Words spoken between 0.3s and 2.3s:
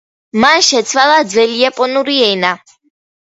მან შეცვალა ძველიაპონური